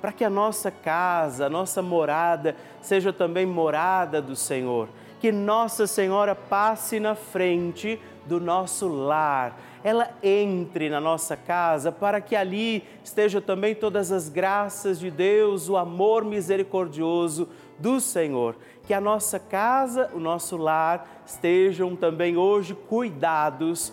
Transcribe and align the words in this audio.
para 0.00 0.12
que 0.12 0.24
a 0.24 0.30
nossa 0.30 0.70
casa, 0.70 1.46
a 1.46 1.50
nossa 1.50 1.82
morada, 1.82 2.56
seja 2.80 3.12
também 3.12 3.44
morada 3.46 4.20
do 4.20 4.34
Senhor. 4.34 4.88
Que 5.20 5.30
Nossa 5.30 5.86
Senhora 5.86 6.34
passe 6.34 6.98
na 6.98 7.14
frente 7.14 8.00
do 8.24 8.40
nosso 8.40 8.88
lar, 8.88 9.58
ela 9.82 10.10
entre 10.22 10.88
na 10.88 11.00
nossa 11.00 11.36
casa 11.36 11.90
para 11.90 12.20
que 12.20 12.36
ali 12.36 12.84
estejam 13.02 13.40
também 13.40 13.74
todas 13.74 14.12
as 14.12 14.28
graças 14.28 14.98
de 14.98 15.10
Deus, 15.10 15.68
o 15.68 15.76
amor 15.76 16.24
misericordioso 16.24 17.48
do 17.78 18.00
Senhor. 18.00 18.56
Que 18.86 18.94
a 18.94 19.00
nossa 19.00 19.38
casa, 19.38 20.10
o 20.14 20.20
nosso 20.20 20.56
lar 20.56 21.22
estejam 21.26 21.96
também 21.96 22.36
hoje 22.36 22.74
cuidados 22.74 23.92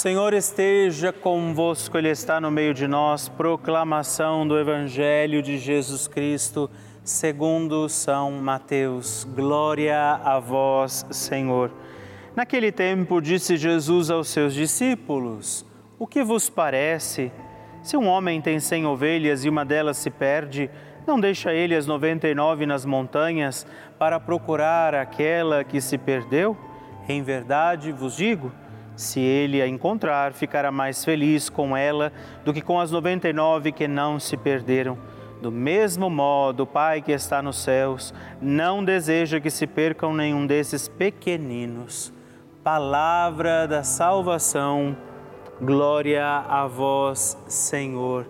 Senhor 0.00 0.32
esteja 0.32 1.12
convosco, 1.12 1.98
Ele 1.98 2.08
está 2.08 2.40
no 2.40 2.50
meio 2.50 2.72
de 2.72 2.88
nós. 2.88 3.28
Proclamação 3.28 4.48
do 4.48 4.58
Evangelho 4.58 5.42
de 5.42 5.58
Jesus 5.58 6.08
Cristo 6.08 6.70
segundo 7.04 7.86
São 7.86 8.30
Mateus. 8.30 9.28
Glória 9.36 10.18
a 10.24 10.40
vós, 10.40 11.04
Senhor. 11.10 11.70
Naquele 12.34 12.72
tempo 12.72 13.20
disse 13.20 13.58
Jesus 13.58 14.10
aos 14.10 14.28
seus 14.28 14.54
discípulos: 14.54 15.66
O 15.98 16.06
que 16.06 16.22
vos 16.22 16.48
parece? 16.48 17.30
Se 17.82 17.94
um 17.94 18.06
homem 18.06 18.40
tem 18.40 18.58
cem 18.58 18.86
ovelhas 18.86 19.44
e 19.44 19.50
uma 19.50 19.66
delas 19.66 19.98
se 19.98 20.08
perde, 20.08 20.70
não 21.06 21.20
deixa 21.20 21.52
ele 21.52 21.76
as 21.76 21.86
noventa 21.86 22.26
e 22.26 22.34
nove 22.34 22.64
nas 22.64 22.86
montanhas 22.86 23.66
para 23.98 24.18
procurar 24.18 24.94
aquela 24.94 25.62
que 25.62 25.78
se 25.78 25.98
perdeu? 25.98 26.56
Em 27.06 27.22
verdade 27.22 27.92
vos 27.92 28.16
digo, 28.16 28.50
se 29.00 29.20
ele 29.20 29.62
a 29.62 29.66
encontrar, 29.66 30.32
ficará 30.32 30.70
mais 30.70 31.04
feliz 31.04 31.48
com 31.48 31.76
ela 31.76 32.12
do 32.44 32.52
que 32.52 32.60
com 32.60 32.78
as 32.78 32.90
noventa 32.90 33.28
e 33.28 33.32
nove 33.32 33.72
que 33.72 33.88
não 33.88 34.20
se 34.20 34.36
perderam. 34.36 34.98
Do 35.40 35.50
mesmo 35.50 36.10
modo, 36.10 36.64
o 36.64 36.66
Pai 36.66 37.00
que 37.00 37.12
está 37.12 37.40
nos 37.40 37.56
céus 37.56 38.12
não 38.42 38.84
deseja 38.84 39.40
que 39.40 39.50
se 39.50 39.66
percam 39.66 40.12
nenhum 40.12 40.46
desses 40.46 40.86
pequeninos. 40.86 42.12
Palavra 42.62 43.66
da 43.66 43.82
salvação, 43.82 44.94
glória 45.62 46.26
a 46.26 46.66
vós, 46.66 47.38
Senhor. 47.48 48.26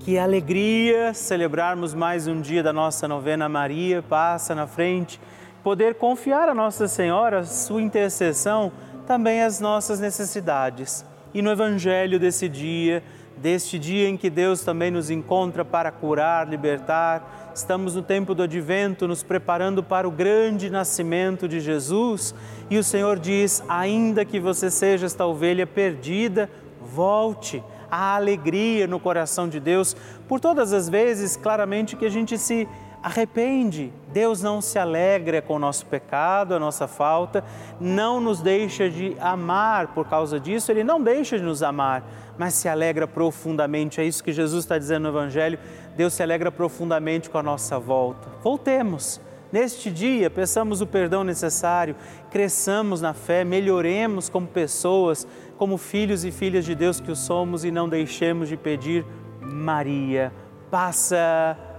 Que 0.00 0.18
alegria 0.18 1.14
celebrarmos 1.14 1.94
mais 1.94 2.26
um 2.26 2.42
dia 2.42 2.62
da 2.62 2.74
nossa 2.74 3.08
novena 3.08 3.48
Maria, 3.48 4.02
passa 4.02 4.54
na 4.54 4.66
frente, 4.66 5.18
poder 5.62 5.94
confiar 5.94 6.46
a 6.46 6.54
Nossa 6.54 6.86
Senhora, 6.86 7.38
a 7.38 7.44
sua 7.44 7.80
intercessão, 7.80 8.70
também 9.06 9.42
as 9.42 9.60
nossas 9.60 10.00
necessidades. 10.00 11.04
E 11.32 11.42
no 11.42 11.50
Evangelho 11.50 12.18
desse 12.18 12.48
dia, 12.48 13.02
deste 13.36 13.78
dia 13.78 14.08
em 14.08 14.16
que 14.16 14.30
Deus 14.30 14.62
também 14.62 14.90
nos 14.90 15.10
encontra 15.10 15.64
para 15.64 15.90
curar, 15.90 16.48
libertar. 16.48 17.52
Estamos 17.54 17.94
no 17.94 18.02
tempo 18.02 18.34
do 18.34 18.42
advento, 18.42 19.06
nos 19.06 19.22
preparando 19.22 19.82
para 19.82 20.08
o 20.08 20.10
grande 20.10 20.70
nascimento 20.70 21.48
de 21.48 21.60
Jesus, 21.60 22.34
e 22.70 22.78
o 22.78 22.84
Senhor 22.84 23.18
diz: 23.18 23.62
ainda 23.68 24.24
que 24.24 24.40
você 24.40 24.70
seja 24.70 25.06
esta 25.06 25.26
ovelha 25.26 25.66
perdida, 25.66 26.50
volte. 26.80 27.62
Há 27.90 28.16
alegria 28.16 28.88
no 28.88 28.98
coração 28.98 29.48
de 29.48 29.60
Deus 29.60 29.96
por 30.26 30.40
todas 30.40 30.72
as 30.72 30.88
vezes, 30.88 31.36
claramente, 31.36 31.94
que 31.94 32.04
a 32.04 32.10
gente 32.10 32.36
se 32.36 32.66
arrepende. 33.04 33.92
Deus 34.14 34.40
não 34.40 34.62
se 34.62 34.78
alegra 34.78 35.42
com 35.42 35.56
o 35.56 35.58
nosso 35.58 35.84
pecado, 35.84 36.54
a 36.54 36.58
nossa 36.58 36.88
falta, 36.88 37.44
não 37.78 38.18
nos 38.18 38.40
deixa 38.40 38.88
de 38.88 39.14
amar 39.20 39.88
por 39.88 40.08
causa 40.08 40.40
disso, 40.40 40.72
Ele 40.72 40.82
não 40.82 41.02
deixa 41.02 41.36
de 41.36 41.44
nos 41.44 41.62
amar, 41.62 42.02
mas 42.38 42.54
se 42.54 42.66
alegra 42.66 43.06
profundamente. 43.06 44.00
É 44.00 44.04
isso 44.04 44.24
que 44.24 44.32
Jesus 44.32 44.64
está 44.64 44.78
dizendo 44.78 45.02
no 45.02 45.08
Evangelho. 45.10 45.58
Deus 45.94 46.14
se 46.14 46.22
alegra 46.22 46.50
profundamente 46.50 47.28
com 47.28 47.36
a 47.36 47.42
nossa 47.42 47.78
volta. 47.78 48.26
Voltemos. 48.42 49.20
Neste 49.52 49.90
dia, 49.90 50.30
peçamos 50.30 50.80
o 50.80 50.86
perdão 50.86 51.22
necessário, 51.22 51.94
cresçamos 52.30 53.00
na 53.00 53.12
fé, 53.12 53.44
melhoremos 53.44 54.28
como 54.28 54.48
pessoas, 54.48 55.28
como 55.58 55.76
filhos 55.76 56.24
e 56.24 56.32
filhas 56.32 56.64
de 56.64 56.74
Deus 56.74 57.00
que 57.00 57.12
o 57.12 57.14
somos 57.14 57.64
e 57.64 57.70
não 57.70 57.88
deixemos 57.88 58.48
de 58.48 58.56
pedir, 58.56 59.06
Maria, 59.40 60.32
passa 60.72 61.56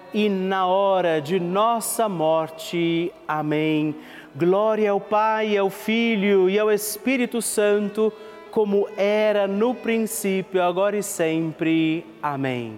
na 0.29 0.65
hora 0.65 1.21
de 1.21 1.39
nossa 1.39 2.09
morte. 2.09 3.11
Amém. 3.27 3.95
Glória 4.35 4.91
ao 4.91 4.99
Pai, 4.99 5.57
ao 5.57 5.69
Filho 5.69 6.49
e 6.49 6.59
ao 6.59 6.71
Espírito 6.71 7.41
Santo, 7.41 8.11
como 8.49 8.87
era 8.97 9.47
no 9.47 9.73
princípio, 9.73 10.61
agora 10.61 10.97
e 10.97 11.03
sempre. 11.03 12.05
Amém. 12.21 12.77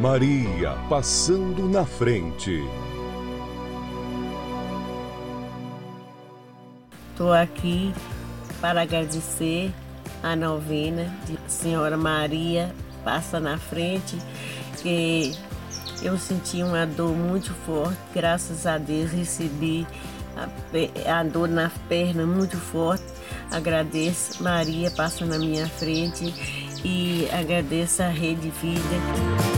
Maria 0.00 0.76
passando 0.88 1.68
na 1.68 1.84
frente. 1.84 2.62
Estou 7.10 7.32
aqui 7.32 7.92
para 8.60 8.82
agradecer 8.82 9.72
a 10.22 10.36
novena 10.36 11.12
de 11.26 11.36
Senhora 11.50 11.96
Maria 11.96 12.72
passa 13.08 13.40
na 13.40 13.56
frente, 13.56 14.18
que 14.82 15.34
eu 16.02 16.16
senti 16.18 16.62
uma 16.62 16.86
dor 16.86 17.14
muito 17.14 17.52
forte, 17.66 17.98
graças 18.14 18.66
a 18.66 18.78
Deus 18.78 19.10
recebi 19.10 19.86
a, 20.36 21.18
a 21.18 21.22
dor 21.24 21.48
na 21.48 21.70
perna 21.88 22.24
muito 22.24 22.56
forte. 22.56 23.04
Agradeço, 23.50 24.42
Maria 24.42 24.90
passa 24.90 25.24
na 25.24 25.38
minha 25.38 25.66
frente 25.66 26.34
e 26.84 27.28
agradeço 27.32 28.02
a 28.02 28.08
Rede 28.08 28.50
Vida. 28.60 29.57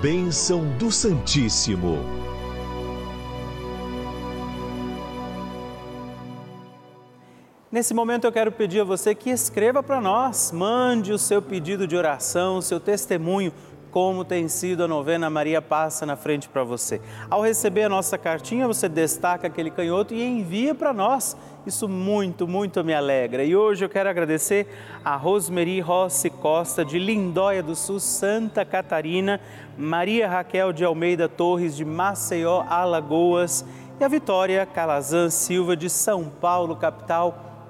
Bênção 0.00 0.64
do 0.78 0.90
Santíssimo. 0.90 2.21
Nesse 7.72 7.94
momento 7.94 8.26
eu 8.26 8.32
quero 8.32 8.52
pedir 8.52 8.80
a 8.80 8.84
você 8.84 9.14
que 9.14 9.30
escreva 9.30 9.82
para 9.82 9.98
nós, 9.98 10.52
mande 10.52 11.10
o 11.10 11.16
seu 11.16 11.40
pedido 11.40 11.86
de 11.86 11.96
oração, 11.96 12.58
o 12.58 12.62
seu 12.62 12.78
testemunho, 12.78 13.50
como 13.90 14.26
tem 14.26 14.46
sido 14.46 14.84
a 14.84 14.88
novena 14.88 15.30
Maria 15.30 15.62
Passa 15.62 16.04
na 16.04 16.14
frente 16.14 16.50
para 16.50 16.62
você. 16.64 17.00
Ao 17.30 17.40
receber 17.40 17.84
a 17.84 17.88
nossa 17.88 18.18
cartinha, 18.18 18.68
você 18.68 18.90
destaca 18.90 19.46
aquele 19.46 19.70
canhoto 19.70 20.12
e 20.12 20.22
envia 20.22 20.74
para 20.74 20.92
nós. 20.92 21.34
Isso 21.66 21.88
muito, 21.88 22.46
muito 22.46 22.84
me 22.84 22.92
alegra. 22.92 23.42
E 23.42 23.56
hoje 23.56 23.82
eu 23.82 23.88
quero 23.88 24.10
agradecer 24.10 24.66
a 25.02 25.16
Rosemary 25.16 25.80
Rossi 25.80 26.28
Costa, 26.28 26.84
de 26.84 26.98
Lindóia 26.98 27.62
do 27.62 27.74
Sul, 27.74 28.00
Santa 28.00 28.66
Catarina, 28.66 29.40
Maria 29.78 30.28
Raquel 30.28 30.74
de 30.74 30.84
Almeida 30.84 31.26
Torres, 31.26 31.74
de 31.74 31.86
Maceió, 31.86 32.66
Alagoas, 32.68 33.64
e 33.98 34.04
a 34.04 34.08
Vitória 34.08 34.66
Calazan 34.66 35.30
Silva, 35.30 35.74
de 35.74 35.88
São 35.88 36.24
Paulo, 36.24 36.76
capital 36.76 37.48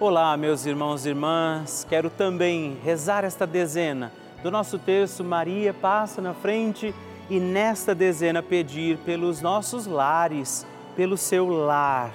Olá, 0.00 0.34
meus 0.34 0.64
irmãos 0.64 1.04
e 1.04 1.10
irmãs, 1.10 1.86
quero 1.86 2.08
também 2.08 2.78
rezar 2.82 3.22
esta 3.22 3.46
dezena 3.46 4.10
do 4.42 4.50
nosso 4.50 4.78
terço 4.78 5.22
Maria 5.22 5.74
passa 5.74 6.22
na 6.22 6.32
frente 6.32 6.94
e 7.28 7.38
nesta 7.38 7.94
dezena 7.94 8.42
pedir 8.42 8.96
pelos 9.04 9.42
nossos 9.42 9.84
lares, 9.84 10.66
pelo 10.96 11.18
seu 11.18 11.46
lar. 11.50 12.10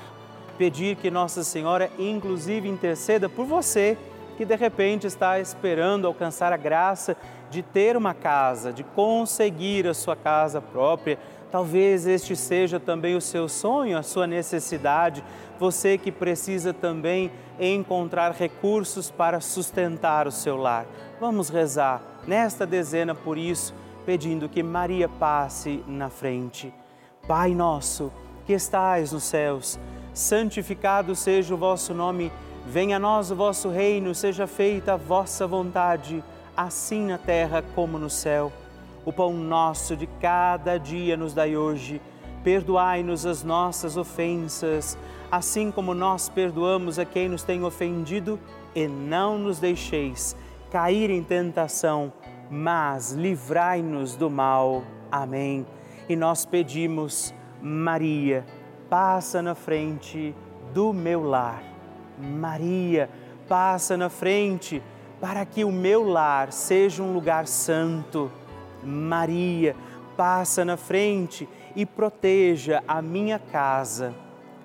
Pedir 0.58 0.96
que 0.96 1.12
Nossa 1.12 1.44
Senhora, 1.44 1.92
inclusive, 2.00 2.68
interceda 2.68 3.30
por 3.30 3.46
você 3.46 3.96
que 4.36 4.46
de 4.46 4.56
repente 4.56 5.06
está 5.06 5.40
esperando 5.40 6.08
alcançar 6.08 6.52
a 6.52 6.58
graça 6.58 7.16
de 7.52 7.62
ter 7.62 7.96
uma 7.96 8.16
casa, 8.16 8.74
de 8.74 8.84
conseguir 8.84 9.86
a 9.86 9.94
sua 9.94 10.16
casa 10.16 10.60
própria. 10.60 11.20
Talvez 11.56 12.06
este 12.06 12.36
seja 12.36 12.82
também 12.82 13.16
o 13.16 13.22
seu 13.22 13.48
sonho, 13.48 13.98
a 13.98 14.04
sua 14.04 14.28
necessidade. 14.28 15.24
Você 15.58 15.98
que 15.98 16.12
precisa 16.12 16.74
também 16.74 17.32
encontrar 17.58 18.34
recursos 18.34 19.10
para 19.10 19.40
sustentar 19.40 20.28
o 20.28 20.34
seu 20.34 20.58
lar. 20.58 20.86
Vamos 21.18 21.48
rezar 21.48 22.02
nesta 22.28 22.66
dezena 22.66 23.16
por 23.16 23.38
isso, 23.38 23.74
pedindo 24.06 24.50
que 24.50 24.62
Maria 24.62 25.08
passe 25.08 25.82
na 25.88 26.10
frente. 26.10 26.74
Pai 27.26 27.56
nosso, 27.56 28.12
que 28.46 28.52
estais 28.52 29.14
nos 29.14 29.24
céus, 29.24 29.80
santificado 30.14 31.16
seja 31.16 31.54
o 31.54 31.58
vosso 31.58 31.94
nome, 31.94 32.34
venha 32.68 32.98
a 32.98 33.00
nós 33.00 33.32
o 33.32 33.36
vosso 33.38 33.70
reino, 33.70 34.14
seja 34.14 34.46
feita 34.46 34.96
a 34.96 34.98
vossa 34.98 35.48
vontade, 35.48 36.22
assim 36.58 37.06
na 37.06 37.18
terra 37.18 37.64
como 37.74 37.98
no 37.98 38.10
céu. 38.10 38.52
O 39.06 39.14
pão 39.14 39.34
nosso 39.34 39.96
de 39.96 40.08
cada 40.08 40.78
dia 40.78 41.16
nos 41.16 41.34
dai 41.34 41.56
hoje. 41.56 42.02
Perdoai-nos 42.44 43.26
as 43.26 43.44
nossas 43.44 43.98
ofensas, 43.98 44.98
assim 45.32 45.72
como 45.72 45.94
nós 45.94 46.28
perdoamos 46.28 46.98
a 46.98 47.06
quem 47.06 47.30
nos 47.30 47.44
tem 47.44 47.64
ofendido, 47.64 48.40
e 48.76 48.88
não 48.88 49.38
nos 49.38 49.60
deixeis 49.60 50.36
cair 50.72 51.10
em 51.10 51.24
tentação, 51.24 52.12
mas 52.52 53.12
livrai-nos 53.14 54.16
do 54.16 54.30
mal. 54.30 54.84
Amém. 55.12 55.66
E 56.10 56.16
nós 56.16 56.46
pedimos, 56.46 57.34
Maria, 57.62 58.46
passa 58.90 59.42
na 59.42 59.56
frente 59.56 60.36
do 60.74 60.92
meu 60.92 61.24
lar. 61.24 61.64
Maria, 62.18 63.10
passa 63.48 63.96
na 63.96 64.10
frente 64.10 64.84
para 65.22 65.46
que 65.46 65.64
o 65.64 65.72
meu 65.72 66.04
lar 66.04 66.52
seja 66.52 67.02
um 67.02 67.14
lugar 67.14 67.48
santo. 67.48 68.30
Maria, 68.86 69.76
passa 70.16 70.64
na 70.64 70.78
frente 70.78 71.48
e 71.76 71.86
proteja 71.86 72.84
a 72.88 73.02
minha 73.02 73.40
casa. 73.40 74.14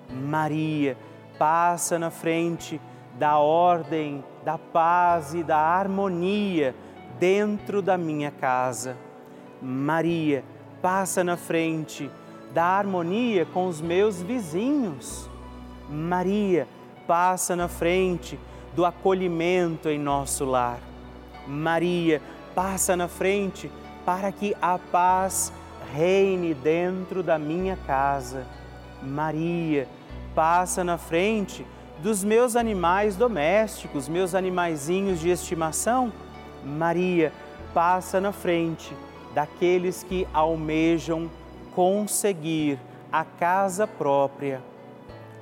Maria, 0.09 0.97
passa 1.37 1.97
na 1.97 2.09
frente 2.09 2.79
da 3.17 3.37
ordem, 3.37 4.23
da 4.45 4.57
paz 4.57 5.33
e 5.33 5.43
da 5.43 5.57
harmonia 5.57 6.75
dentro 7.19 7.81
da 7.81 7.97
minha 7.97 8.31
casa. 8.31 8.95
Maria, 9.61 10.43
passa 10.81 11.23
na 11.23 11.37
frente 11.37 12.09
da 12.53 12.63
harmonia 12.63 13.45
com 13.45 13.67
os 13.67 13.81
meus 13.81 14.21
vizinhos. 14.21 15.29
Maria, 15.89 16.67
passa 17.05 17.55
na 17.55 17.67
frente 17.67 18.39
do 18.73 18.85
acolhimento 18.85 19.89
em 19.89 19.99
nosso 19.99 20.45
lar. 20.45 20.79
Maria, 21.47 22.21
passa 22.55 22.95
na 22.95 23.07
frente 23.07 23.71
para 24.05 24.31
que 24.31 24.55
a 24.61 24.77
paz 24.77 25.51
reine 25.93 26.53
dentro 26.53 27.21
da 27.21 27.37
minha 27.37 27.77
casa. 27.87 28.45
Maria, 29.01 29.87
passa 30.33 30.83
na 30.83 30.97
frente 30.97 31.65
dos 31.99 32.23
meus 32.23 32.55
animais 32.55 33.15
domésticos, 33.15 34.07
meus 34.07 34.33
animaizinhos 34.33 35.19
de 35.19 35.29
estimação. 35.29 36.11
Maria, 36.63 37.31
passa 37.73 38.19
na 38.19 38.31
frente 38.31 38.93
daqueles 39.33 40.03
que 40.03 40.27
almejam 40.33 41.29
conseguir 41.75 42.79
a 43.11 43.23
casa 43.23 43.85
própria. 43.85 44.61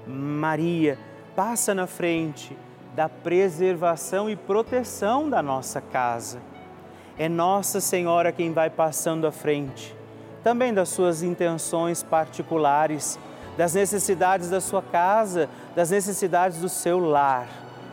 Maria, 0.07 0.97
passa 1.35 1.73
na 1.73 1.87
frente 1.87 2.57
da 2.95 3.07
preservação 3.07 4.29
e 4.29 4.35
proteção 4.35 5.29
da 5.29 5.41
nossa 5.41 5.79
casa. 5.79 6.48
É 7.19 7.27
Nossa 7.27 7.81
Senhora 7.81 8.31
quem 8.31 8.53
vai 8.53 8.69
passando 8.69 9.27
à 9.27 9.31
frente, 9.31 9.93
também 10.41 10.73
das 10.73 10.87
suas 10.87 11.21
intenções 11.21 12.01
particulares, 12.01 13.19
das 13.57 13.73
necessidades 13.73 14.49
da 14.49 14.61
sua 14.61 14.81
casa, 14.81 15.49
das 15.75 15.91
necessidades 15.91 16.59
do 16.59 16.69
seu 16.69 16.97
lar. 16.97 17.45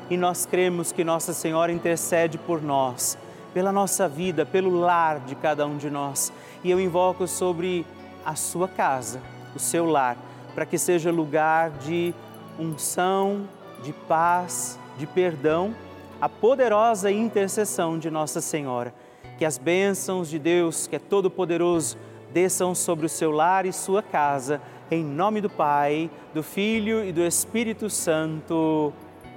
E 0.09 0.17
nós 0.17 0.47
cremos 0.47 0.93
que 0.93 1.03
Nossa 1.03 1.33
Senhora 1.33 1.73
intercede 1.73 2.39
por 2.39 2.63
nós, 2.63 3.19
pela 3.53 3.73
nossa 3.73 4.09
vida, 4.09 4.47
pelo 4.47 4.71
lar 4.71 5.19
de 5.19 5.35
cada 5.35 5.67
um 5.67 5.77
de 5.77 5.91
nós. 5.91 6.33
E 6.63 6.71
eu 6.71 6.79
invoco 6.79 7.27
sobre 7.27 7.85
a 8.25 8.37
sua 8.37 8.69
casa, 8.69 9.21
o 9.57 9.59
seu 9.59 9.87
lar, 9.87 10.17
para 10.55 10.65
que 10.65 10.79
seja 10.79 11.11
lugar 11.11 11.71
de 11.71 12.15
unção, 12.61 13.49
de 13.83 13.93
paz, 13.93 14.79
de 14.97 15.05
perdão, 15.05 15.75
a 16.21 16.29
poderosa 16.29 17.11
intercessão 17.11 17.99
de 17.99 18.09
Nossa 18.09 18.41
Senhora. 18.41 18.95
Que 19.39 19.45
as 19.45 19.59
bênçãos 19.59 20.29
de 20.29 20.39
Deus, 20.39 20.87
que 20.87 20.97
é 20.97 20.99
todo-poderoso, 20.99 21.97
desçam 22.33 22.75
sobre 22.75 23.07
o 23.07 23.09
seu 23.09 23.31
lar 23.31 23.67
e 23.67 23.73
sua 23.73 24.03
casa, 24.03 24.61
em 24.91 25.05
nome 25.05 25.41
do 25.41 25.51
Pai, 25.51 26.11
do 26.35 26.43
Filho 26.43 27.05
e 27.05 27.13
do 27.13 27.23
Espírito 27.23 27.89
Santo. 27.91 28.93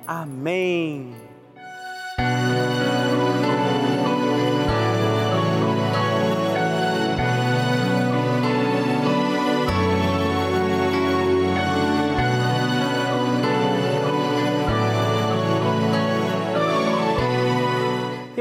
Amém. 0.05 1.28